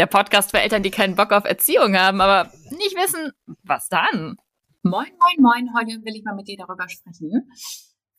[0.00, 4.38] der Podcast für Eltern, die keinen Bock auf Erziehung haben, aber nicht wissen, was dann.
[4.82, 5.74] Moin, moin, moin.
[5.76, 7.52] Heute will ich mal mit dir darüber sprechen.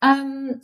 [0.04, 0.62] Ähm,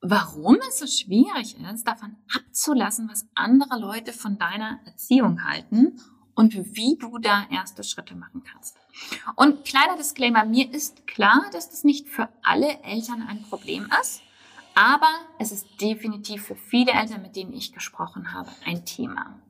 [0.00, 5.98] warum es so schwierig ist, davon abzulassen, was andere Leute von deiner Erziehung halten
[6.36, 8.76] und wie du da erste Schritte machen kannst.
[9.34, 14.22] Und kleiner Disclaimer, mir ist klar, dass das nicht für alle Eltern ein Problem ist,
[14.76, 19.40] aber es ist definitiv für viele Eltern, mit denen ich gesprochen habe, ein Thema.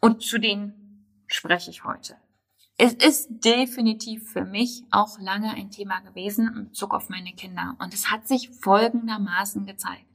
[0.00, 2.16] Und zu denen spreche ich heute.
[2.78, 7.76] Es ist definitiv für mich auch lange ein Thema gewesen in Bezug auf meine Kinder.
[7.78, 10.06] Und es hat sich folgendermaßen gezeigt.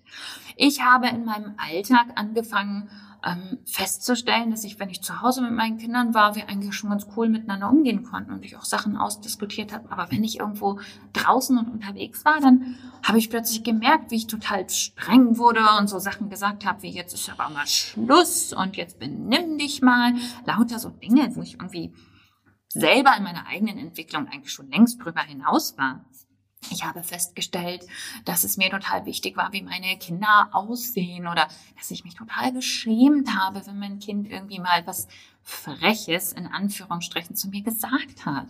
[0.55, 2.89] Ich habe in meinem Alltag angefangen,
[3.25, 6.91] ähm, festzustellen, dass ich, wenn ich zu Hause mit meinen Kindern war, wir eigentlich schon
[6.91, 9.91] ganz cool miteinander umgehen konnten und ich auch Sachen ausdiskutiert habe.
[9.91, 10.79] Aber wenn ich irgendwo
[11.13, 15.89] draußen und unterwegs war, dann habe ich plötzlich gemerkt, wie ich total streng wurde und
[15.89, 20.13] so Sachen gesagt habe, wie jetzt ist aber mal Schluss und jetzt benimm dich mal.
[20.45, 21.93] Lauter so Dinge, wo ich irgendwie
[22.69, 26.05] selber in meiner eigenen Entwicklung eigentlich schon längst drüber hinaus war.
[26.71, 27.85] Ich habe festgestellt,
[28.25, 32.53] dass es mir total wichtig war, wie meine Kinder aussehen oder dass ich mich total
[32.53, 35.07] geschämt habe, wenn mein Kind irgendwie mal was
[35.43, 38.47] Freches in Anführungsstrichen zu mir gesagt hat.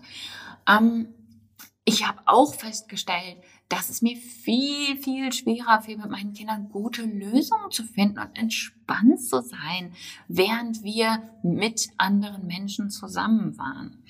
[0.67, 1.13] Ähm,
[1.83, 3.37] ich habe auch festgestellt,
[3.69, 8.35] dass es mir viel, viel schwerer fiel, mit meinen Kindern gute Lösungen zu finden und
[8.37, 9.93] entspannt zu sein,
[10.27, 14.03] während wir mit anderen Menschen zusammen waren.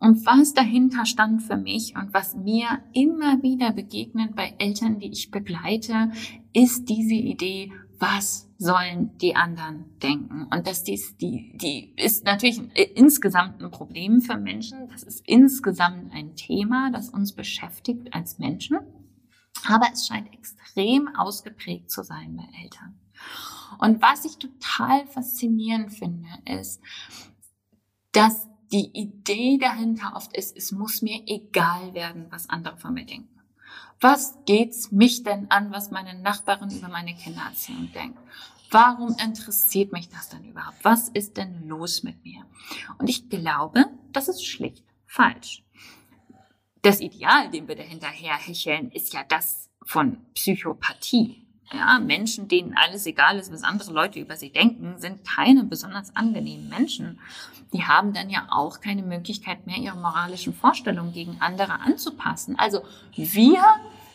[0.00, 5.10] Und was dahinter stand für mich und was mir immer wieder begegnet bei Eltern, die
[5.10, 6.12] ich begleite,
[6.52, 10.46] ist diese Idee, was sollen die anderen denken?
[10.52, 12.60] Und das dies, die, die ist natürlich
[12.94, 14.88] insgesamt ein Problem für Menschen.
[14.88, 18.78] Das ist insgesamt ein Thema, das uns beschäftigt als Menschen.
[19.66, 23.00] Aber es scheint extrem ausgeprägt zu sein bei Eltern.
[23.80, 26.80] Und was ich total faszinierend finde, ist,
[28.12, 33.06] dass die Idee dahinter oft ist, es muss mir egal werden, was andere von mir
[33.06, 33.40] denken.
[34.00, 38.18] Was geht's mich denn an, was meine Nachbarin über meine Kindererziehung denkt?
[38.70, 40.84] Warum interessiert mich das denn überhaupt?
[40.84, 42.44] Was ist denn los mit mir?
[42.98, 45.64] Und ich glaube, das ist schlicht falsch.
[46.82, 51.47] Das Ideal, dem wir dahinterher hecheln, ist ja das von Psychopathie.
[51.72, 56.16] Ja, Menschen, denen alles egal ist, was andere Leute über sie denken, sind keine besonders
[56.16, 57.18] angenehmen Menschen.
[57.74, 62.58] Die haben dann ja auch keine Möglichkeit mehr, ihre moralischen Vorstellungen gegen andere anzupassen.
[62.58, 62.80] Also
[63.14, 63.62] wir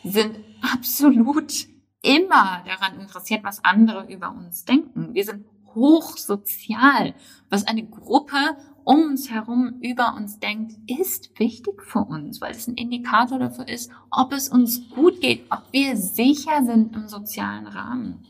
[0.04, 1.68] sind absolut
[2.02, 5.14] immer daran interessiert, was andere über uns denken.
[5.14, 5.46] Wir sind
[5.76, 7.14] hochsozial.
[7.50, 12.68] Was eine Gruppe um uns herum über uns denkt, ist wichtig für uns, weil es
[12.68, 17.68] ein Indikator dafür ist, ob es uns gut geht, ob wir sicher sind im sozialen
[17.68, 18.26] Rahmen.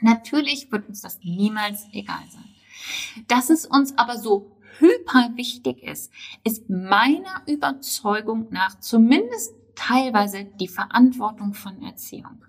[0.00, 2.44] Natürlich wird uns das niemals egal sein.
[3.28, 6.12] Dass es uns aber so hyper wichtig ist,
[6.44, 9.54] ist meiner Überzeugung nach zumindest
[9.86, 12.44] teilweise die Verantwortung von Erziehung.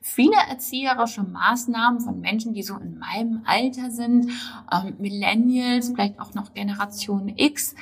[0.00, 4.30] Viele erzieherische Maßnahmen von Menschen, die so in meinem Alter sind,
[4.72, 7.74] ähm, Millennials, vielleicht auch noch Generation X,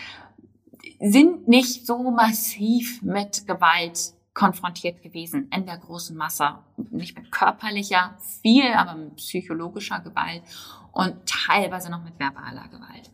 [1.00, 6.58] sind nicht so massiv mit Gewalt konfrontiert gewesen in der großen Masse.
[6.90, 10.42] Nicht mit körperlicher, viel, aber mit psychologischer Gewalt
[10.92, 13.10] und teilweise noch mit verbaler Gewalt.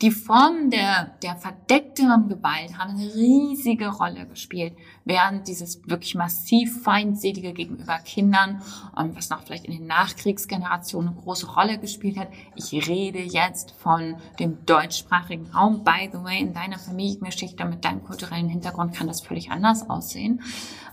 [0.00, 4.74] Die Formen der, der verdeckten Gewalt haben eine riesige Rolle gespielt,
[5.04, 8.62] während dieses wirklich massiv feindselige gegenüber Kindern,
[8.96, 12.28] ähm, was noch vielleicht in den Nachkriegsgenerationen eine große Rolle gespielt hat.
[12.54, 15.82] Ich rede jetzt von dem deutschsprachigen Raum.
[15.82, 20.42] By the way, in deiner Familiengeschichte mit deinem kulturellen Hintergrund kann das völlig anders aussehen.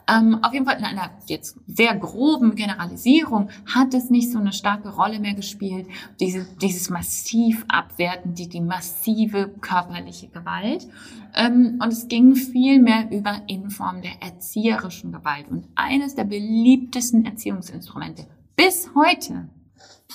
[0.07, 4.54] Ähm, auf jeden Fall in einer jetzt sehr groben Generalisierung hat es nicht so eine
[4.54, 5.88] starke Rolle mehr gespielt.
[6.19, 8.62] Diese, dieses massiv abwerten, die, die
[8.95, 10.88] massive körperliche Gewalt.
[11.36, 15.47] Ähm, und es ging viel mehr über in Form der erzieherischen Gewalt.
[15.50, 19.50] Und eines der beliebtesten Erziehungsinstrumente bis heute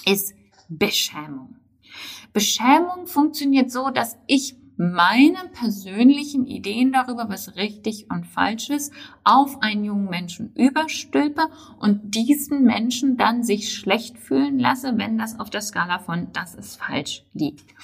[0.06, 0.34] ist
[0.68, 1.56] Beschämung.
[2.32, 8.94] Beschämung funktioniert so, dass ich meine persönlichen Ideen darüber, was richtig und falsch ist,
[9.24, 11.48] auf einen jungen Menschen überstülpe
[11.78, 16.54] und diesen Menschen dann sich schlecht fühlen lasse, wenn das auf der Skala von das
[16.54, 17.74] ist falsch liegt.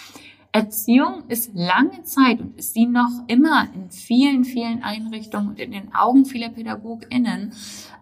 [0.57, 5.73] Erziehung ist lange Zeit und ist sie noch immer in vielen, vielen Einrichtungen und in
[5.73, 7.53] den Augen vieler PädagogInnen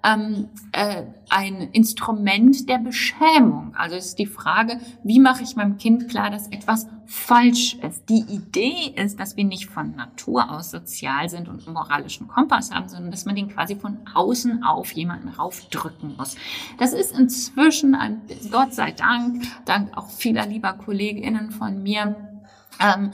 [0.05, 3.75] ähm, äh, ein Instrument der Beschämung.
[3.75, 8.09] Also es ist die Frage, wie mache ich meinem Kind klar, dass etwas falsch ist.
[8.09, 12.71] Die Idee ist, dass wir nicht von Natur aus sozial sind und einen moralischen Kompass
[12.71, 16.37] haben, sondern dass man den quasi von außen auf jemanden raufdrücken muss.
[16.79, 18.23] Das ist inzwischen, ein,
[18.53, 22.15] Gott sei Dank, dank auch vieler lieber KollegInnen von mir,
[22.81, 23.11] ähm,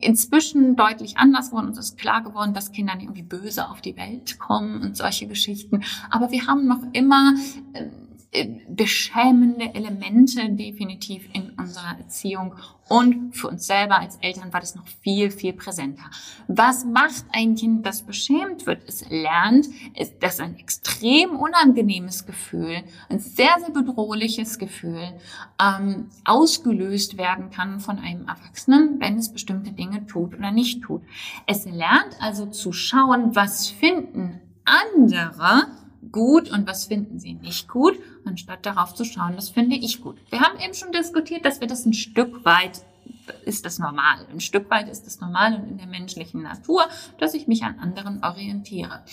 [0.00, 1.68] inzwischen deutlich anders geworden.
[1.68, 5.26] Uns ist klar geworden, dass Kinder nicht irgendwie böse auf die Welt kommen und solche
[5.26, 5.82] Geschichten.
[6.10, 7.34] Aber wir haben noch immer
[7.74, 7.88] äh,
[8.32, 12.54] äh, beschämende Elemente definitiv in unserer Erziehung
[12.88, 16.02] und für uns selber als Eltern war das noch viel, viel präsenter.
[16.48, 18.82] Was macht ein Kind, das beschämt wird?
[18.88, 19.68] Es lernt,
[20.18, 25.12] dass ein extrem unangenehmes Gefühl, ein sehr, sehr bedrohliches Gefühl
[25.62, 31.02] ähm, ausgelöst werden kann von einem Erwachsenen, wenn es bestimmte Dinge tut oder nicht tut.
[31.46, 35.68] Es lernt also zu schauen, was finden andere
[36.12, 40.16] gut und was finden sie nicht gut, anstatt darauf zu schauen, was finde ich gut.
[40.30, 42.82] Wir haben eben schon diskutiert, dass wir das ein Stück weit
[43.44, 44.26] ist das normal.
[44.32, 46.88] Ein Stück weit ist das normal und in der menschlichen Natur,
[47.18, 49.04] dass ich mich an anderen orientiere.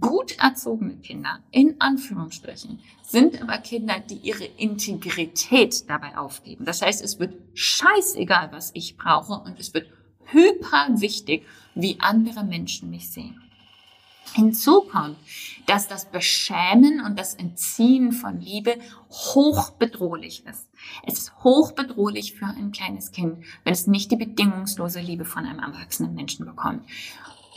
[0.00, 6.64] Gut erzogene Kinder, in Anführungsstrichen, sind aber Kinder, die ihre Integrität dabei aufgeben.
[6.64, 9.86] Das heißt, es wird scheißegal, was ich brauche und es wird
[10.24, 11.46] hyper wichtig,
[11.76, 13.40] wie andere Menschen mich sehen.
[14.34, 15.16] Hinzu kommt,
[15.66, 18.76] dass das Beschämen und das Entziehen von Liebe
[19.10, 20.68] hochbedrohlich ist.
[21.06, 25.60] Es ist hochbedrohlich für ein kleines Kind, wenn es nicht die bedingungslose Liebe von einem
[25.60, 26.82] erwachsenen Menschen bekommt.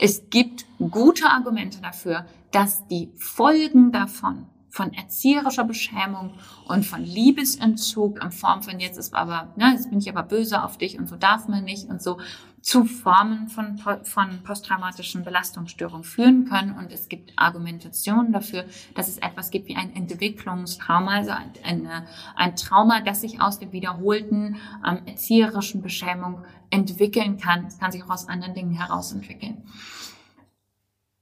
[0.00, 6.34] Es gibt gute Argumente dafür, dass die Folgen davon von erzieherischer Beschämung
[6.66, 10.62] und von Liebesentzug in Form von jetzt ist aber, ne, jetzt bin ich aber böse
[10.62, 12.18] auf dich und so darf man nicht und so
[12.62, 16.76] zu Formen von, von posttraumatischen Belastungsstörungen führen können.
[16.76, 21.88] Und es gibt Argumentationen dafür, dass es etwas gibt wie ein Entwicklungstrauma, also ein,
[22.36, 24.56] ein Trauma, das sich aus der wiederholten
[24.86, 27.64] ähm, erzieherischen Beschämung entwickeln kann.
[27.64, 29.64] Es kann sich auch aus anderen Dingen heraus entwickeln.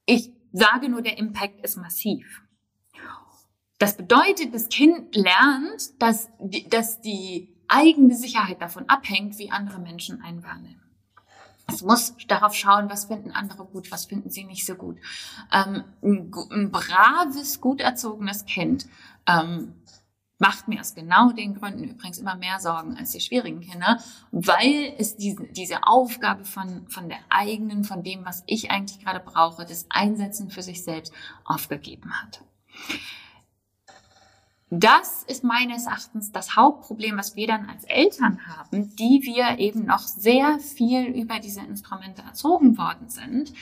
[0.06, 2.42] Ich sage nur, der Impact ist massiv.
[3.78, 9.78] Das bedeutet, das Kind lernt, dass die, dass die eigene Sicherheit davon abhängt, wie andere
[9.78, 10.82] Menschen einen wahrnehmen.
[11.70, 14.96] Es muss darauf schauen, was finden andere gut, was finden sie nicht so gut.
[15.52, 18.86] Ähm, ein, ein, braves, gut erzogenes Kind
[19.26, 19.74] ähm,
[20.38, 23.98] macht mir aus genau den Gründen übrigens immer mehr Sorgen als die schwierigen Kinder,
[24.30, 29.20] weil es diese, diese Aufgabe von, von der eigenen, von dem, was ich eigentlich gerade
[29.20, 31.12] brauche, das Einsetzen für sich selbst
[31.44, 32.42] aufgegeben hat.
[34.70, 39.86] Das ist meines Erachtens das Hauptproblem, was wir dann als Eltern haben, die wir eben
[39.86, 43.54] noch sehr viel über diese Instrumente erzogen worden sind,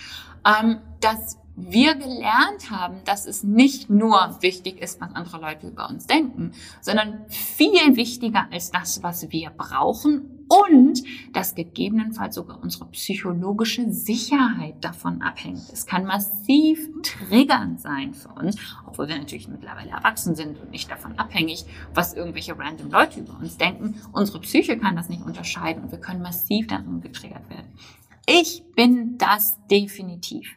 [0.44, 5.88] ähm, dass wir gelernt haben, dass es nicht nur wichtig ist, was andere Leute über
[5.88, 12.86] uns denken, sondern viel wichtiger als das, was wir brauchen und dass gegebenenfalls sogar unsere
[12.86, 15.62] psychologische Sicherheit davon abhängt.
[15.72, 20.90] Es kann massiv triggernd sein für uns, obwohl wir natürlich mittlerweile erwachsen sind und nicht
[20.90, 24.00] davon abhängig, was irgendwelche random Leute über uns denken.
[24.12, 27.72] Unsere Psyche kann das nicht unterscheiden und wir können massiv darin getriggert werden.
[28.28, 30.56] Ich bin das definitiv.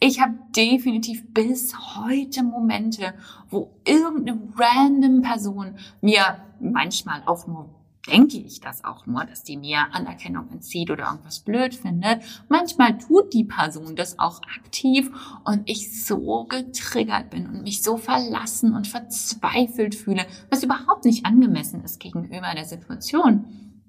[0.00, 3.14] Ich habe definitiv bis heute Momente,
[3.48, 7.70] wo irgendeine random Person mir manchmal auch nur
[8.06, 12.22] denke ich das auch nur, dass die mir Anerkennung entzieht oder irgendwas blöd findet.
[12.48, 15.10] Manchmal tut die Person das auch aktiv
[15.44, 21.24] und ich so getriggert bin und mich so verlassen und verzweifelt fühle, was überhaupt nicht
[21.24, 23.82] angemessen ist gegenüber der Situation,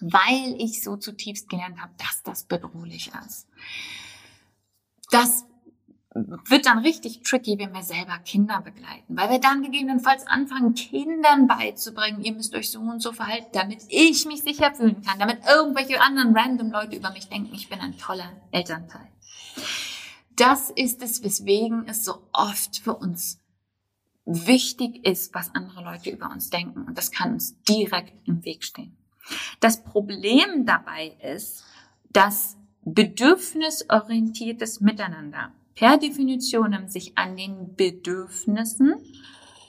[0.00, 3.48] weil ich so zutiefst gelernt habe, dass das bedrohlich ist.
[5.10, 5.46] Das
[6.14, 11.46] wird dann richtig tricky, wenn wir selber Kinder begleiten, weil wir dann gegebenenfalls anfangen, Kindern
[11.46, 15.38] beizubringen, ihr müsst euch so und so verhalten, damit ich mich sicher fühlen kann, damit
[15.48, 19.08] irgendwelche anderen random Leute über mich denken, ich bin ein toller Elternteil.
[20.36, 23.38] Das ist es, weswegen es so oft für uns
[24.24, 28.64] wichtig ist, was andere Leute über uns denken und das kann uns direkt im Weg
[28.64, 28.96] stehen.
[29.60, 31.64] Das Problem dabei ist,
[32.10, 38.94] dass bedürfnisorientiertes Miteinander per Definition sich an den Bedürfnissen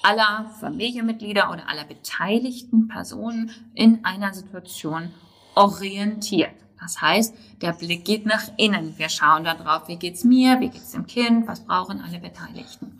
[0.02, 5.14] aller Familienmitglieder oder aller beteiligten Personen in einer Situation
[5.56, 6.52] orientiert.
[6.80, 8.98] Das heißt, der Blick geht nach innen.
[8.98, 13.00] Wir schauen darauf, wie geht's mir, wie geht's dem Kind, was brauchen alle Beteiligten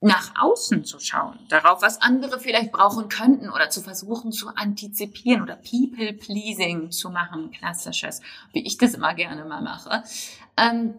[0.00, 5.42] nach außen zu schauen, darauf, was andere vielleicht brauchen könnten oder zu versuchen zu antizipieren
[5.42, 10.02] oder People-Pleasing zu machen, klassisches, wie ich das immer gerne mal mache,
[10.56, 10.94] ähm,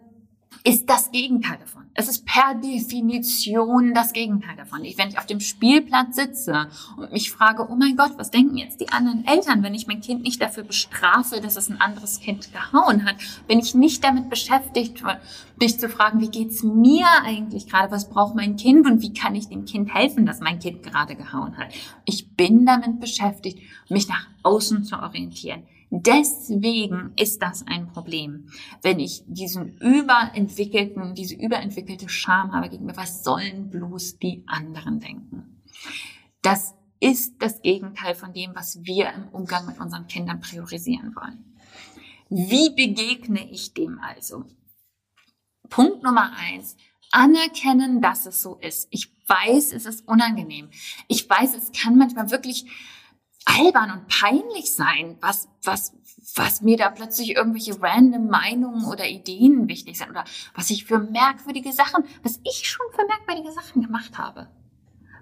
[0.64, 1.82] ist das Gegenteil davon.
[1.94, 4.82] Es ist per Definition das Gegenteil davon.
[4.82, 8.80] Wenn ich auf dem Spielplatz sitze und mich frage, oh mein Gott, was denken jetzt
[8.80, 12.50] die anderen Eltern, wenn ich mein Kind nicht dafür bestrafe, dass es ein anderes Kind
[12.52, 13.16] gehauen hat,
[13.46, 15.02] bin ich nicht damit beschäftigt,
[15.60, 19.34] dich zu fragen, wie geht's mir eigentlich gerade, was braucht mein Kind und wie kann
[19.34, 21.68] ich dem Kind helfen, dass mein Kind gerade gehauen hat.
[22.04, 23.58] Ich bin damit beschäftigt,
[23.90, 25.64] mich nach außen zu orientieren.
[25.94, 28.46] Deswegen ist das ein Problem,
[28.80, 35.62] wenn ich diesen überentwickelten, diese überentwickelte Scham habe gegenüber, was sollen bloß die anderen denken?
[36.40, 41.44] Das ist das Gegenteil von dem, was wir im Umgang mit unseren Kindern priorisieren wollen.
[42.30, 44.46] Wie begegne ich dem also?
[45.68, 46.74] Punkt Nummer eins,
[47.10, 48.88] anerkennen, dass es so ist.
[48.90, 50.70] Ich weiß, es ist unangenehm.
[51.08, 52.64] Ich weiß, es kann manchmal wirklich
[53.44, 55.94] albern und peinlich sein, was, was,
[56.34, 60.98] was mir da plötzlich irgendwelche random Meinungen oder Ideen wichtig sind oder was ich für
[60.98, 64.48] merkwürdige Sachen, was ich schon für merkwürdige Sachen gemacht habe.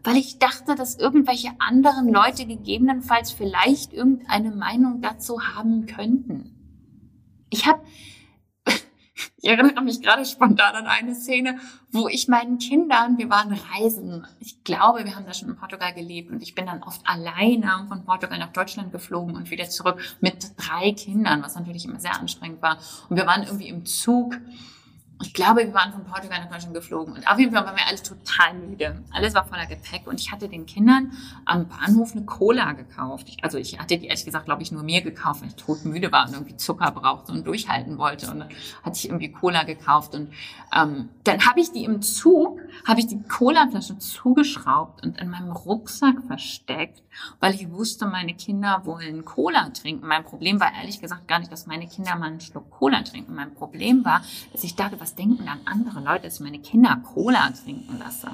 [0.02, 6.56] Weil ich dachte, dass irgendwelche anderen Leute gegebenenfalls vielleicht irgendeine Meinung dazu haben könnten.
[7.50, 7.82] Ich habe
[9.36, 11.58] ich erinnere mich gerade spontan an eine Szene,
[11.90, 14.26] wo ich meinen Kindern, wir waren reisen.
[14.38, 17.86] Ich glaube, wir haben da schon in Portugal gelebt und ich bin dann oft alleine
[17.88, 22.18] von Portugal nach Deutschland geflogen und wieder zurück mit drei Kindern, was natürlich immer sehr
[22.18, 22.78] anstrengend war.
[23.08, 24.36] Und wir waren irgendwie im Zug
[25.22, 27.86] ich glaube, wir waren von Portugal nach Deutschland geflogen und auf jeden Fall waren wir
[27.86, 29.02] alle total müde.
[29.12, 31.12] Alles war voller Gepäck und ich hatte den Kindern
[31.44, 33.28] am Bahnhof eine Cola gekauft.
[33.28, 36.10] Ich, also ich hatte die ehrlich gesagt, glaube ich, nur mir gekauft, weil ich todmüde
[36.10, 38.30] war und irgendwie Zucker brauchte und durchhalten wollte.
[38.30, 38.48] Und dann
[38.82, 40.32] hatte ich irgendwie Cola gekauft und
[40.74, 45.52] ähm, dann habe ich die im Zug, habe ich die Colaflasche zugeschraubt und in meinem
[45.52, 47.02] Rucksack versteckt,
[47.40, 50.06] weil ich wusste, meine Kinder wollen Cola trinken.
[50.06, 53.34] Mein Problem war ehrlich gesagt gar nicht, dass meine Kinder mal einen Schluck Cola trinken.
[53.34, 54.22] Mein Problem war,
[54.52, 57.98] dass ich dachte, was was denken dann andere Leute, dass ich meine Kinder Cola trinken
[57.98, 58.30] lasse?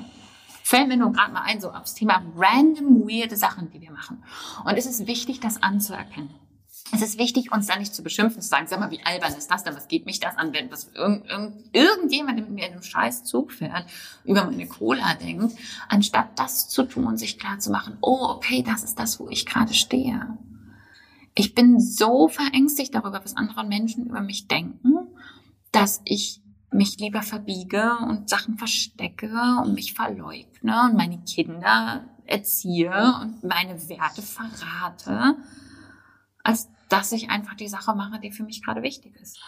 [0.62, 4.22] Fällt mir nur gerade mal ein, so aufs Thema random weirde Sachen, die wir machen.
[4.64, 6.34] Und es ist wichtig, das anzuerkennen.
[6.92, 9.50] Es ist wichtig, uns da nicht zu beschimpfen, zu sagen, sag mal, wie albern ist
[9.50, 9.74] das denn?
[9.74, 13.24] Was geht mich das an, wenn was irgend, irgend, irgendjemand, mit mir in einem scheiß
[13.24, 13.86] Zug fährt,
[14.24, 15.56] über meine Cola denkt,
[15.88, 19.46] anstatt das zu tun sich klar zu machen, oh, okay, das ist das, wo ich
[19.46, 20.36] gerade stehe.
[21.34, 25.08] Ich bin so verängstigt darüber, was andere Menschen über mich denken,
[25.72, 26.42] dass ich
[26.76, 29.30] mich lieber verbiege und Sachen verstecke
[29.62, 35.36] und mich verleugne und meine Kinder erziehe und meine Werte verrate,
[36.42, 39.40] als dass ich einfach die Sache mache, die für mich gerade wichtig ist.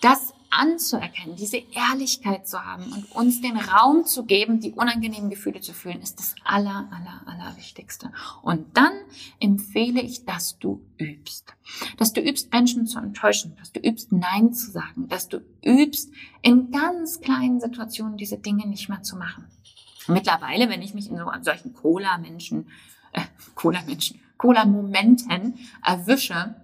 [0.00, 5.60] Das anzuerkennen, diese Ehrlichkeit zu haben und uns den Raum zu geben, die unangenehmen Gefühle
[5.60, 8.12] zu fühlen, ist das aller, aller, aller Wichtigste.
[8.42, 8.92] Und dann
[9.40, 11.54] empfehle ich, dass du übst.
[11.96, 16.12] Dass du übst, Menschen zu enttäuschen, dass du übst, Nein zu sagen, dass du übst,
[16.42, 19.46] in ganz kleinen Situationen diese Dinge nicht mehr zu machen.
[20.06, 22.68] Mittlerweile, wenn ich mich in so solchen Cola-Menschen,
[23.12, 23.22] äh,
[23.54, 25.54] Cola-Menschen, Cola-Momenten
[25.84, 26.56] erwische,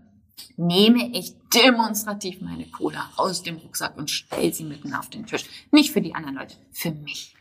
[0.56, 5.44] nehme ich demonstrativ meine Cola aus dem Rucksack und stelle sie mitten auf den Tisch.
[5.70, 7.36] Nicht für die anderen Leute, für mich.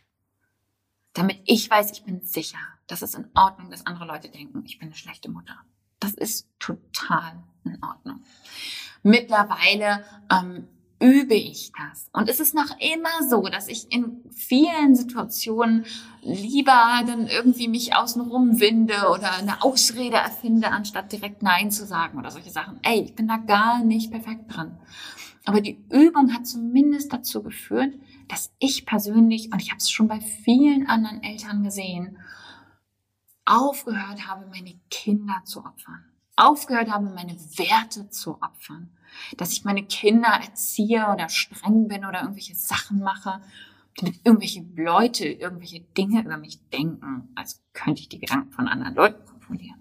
[1.13, 4.80] Damit ich weiß, ich bin sicher, dass es in Ordnung, dass andere Leute denken, ich
[4.80, 5.56] bin eine schlechte Mutter.
[6.00, 8.24] Das ist total in Ordnung.
[9.04, 10.68] Mittlerweile ähm,
[11.00, 12.10] übe ich das.
[12.12, 15.86] Und es ist noch immer so, dass ich in vielen Situationen
[16.22, 22.18] lieber dann irgendwie mich außenrum winde oder eine Ausrede erfinde, anstatt direkt Nein zu sagen
[22.18, 22.80] oder solche Sachen.
[22.84, 24.80] Ey, ich bin da gar nicht perfekt dran.
[25.46, 27.94] Aber die Übung hat zumindest dazu geführt,
[28.27, 32.18] dass ich persönlich, und ich habe es schon bei vielen anderen Eltern gesehen,
[33.46, 36.04] aufgehört habe, meine Kinder zu opfern.
[36.36, 38.97] Aufgehört habe, meine Werte zu opfern
[39.38, 43.42] dass ich meine Kinder erziehe oder streng bin oder irgendwelche Sachen mache,
[43.98, 48.96] damit irgendwelche Leute irgendwelche Dinge über mich denken, als könnte ich die Gedanken von anderen
[48.96, 49.78] Leuten kontrollieren.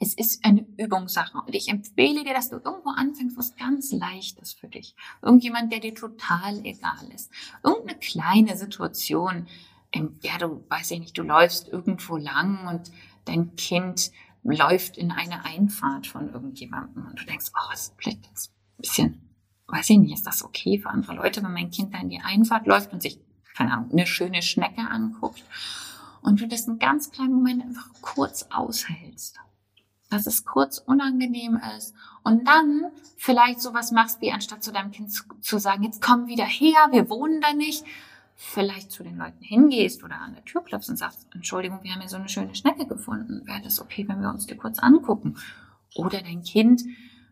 [0.00, 4.52] Es ist eine Übungssache und ich empfehle dir, dass du irgendwo anfängst, was ganz Leichtes
[4.52, 4.94] für dich.
[5.22, 7.30] Irgendjemand, der dir total egal ist.
[7.62, 9.46] Irgendeine kleine Situation,
[9.90, 12.90] in der du, weiß ich nicht, du läufst irgendwo lang und
[13.24, 14.10] dein Kind
[14.44, 19.30] läuft in eine Einfahrt von irgendjemandem und du denkst, oh, ist vielleicht jetzt ein bisschen,
[19.68, 22.20] weiß ich nicht, ist das okay für andere Leute, wenn mein Kind da in die
[22.20, 23.18] Einfahrt läuft und sich,
[23.56, 25.42] keine Ahnung, eine schöne Schnecke anguckt
[26.20, 29.38] und du das einen ganz kleinen Moment einfach kurz aushältst.
[30.10, 35.10] Dass es kurz unangenehm ist und dann vielleicht sowas machst, wie anstatt zu deinem Kind
[35.10, 37.84] zu, zu sagen, jetzt komm wieder her, wir wohnen da nicht,
[38.34, 42.02] vielleicht zu den Leuten hingehst oder an der Tür klopfst und sagst, Entschuldigung, wir haben
[42.02, 45.36] ja so eine schöne Schnecke gefunden, wäre das okay, wenn wir uns die kurz angucken?
[45.94, 46.82] Oder dein Kind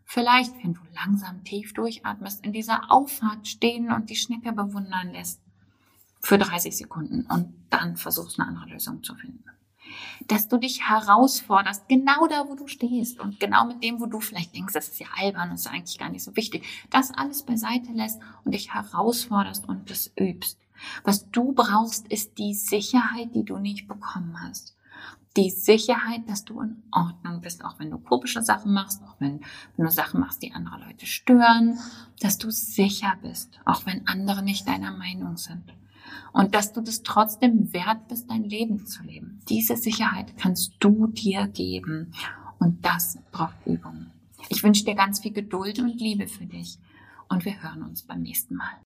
[0.04, 5.40] vielleicht, wenn du langsam tief durchatmest, in dieser Auffahrt stehen und die Schnecke bewundern lässt
[6.20, 9.44] für 30 Sekunden und dann versuchst eine andere Lösung zu finden.
[10.28, 14.20] Dass du dich herausforderst, genau da, wo du stehst und genau mit dem, wo du
[14.20, 17.42] vielleicht denkst, das ist ja albern und ist eigentlich gar nicht so wichtig, das alles
[17.42, 20.61] beiseite lässt und dich herausforderst und das übst.
[21.04, 24.76] Was du brauchst, ist die Sicherheit, die du nicht bekommen hast.
[25.36, 29.40] Die Sicherheit, dass du in Ordnung bist, auch wenn du komische Sachen machst, auch wenn,
[29.76, 31.78] wenn du Sachen machst, die andere Leute stören,
[32.20, 35.72] dass du sicher bist, auch wenn andere nicht deiner Meinung sind.
[36.32, 39.40] Und dass du das trotzdem wert bist, dein Leben zu leben.
[39.48, 42.12] Diese Sicherheit kannst du dir geben.
[42.58, 44.06] Und das braucht Übung.
[44.48, 46.78] Ich wünsche dir ganz viel Geduld und Liebe für dich.
[47.28, 48.76] Und wir hören uns beim nächsten Mal.